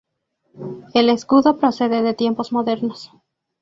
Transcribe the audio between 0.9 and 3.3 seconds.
El escudo procede de tiempos modernos.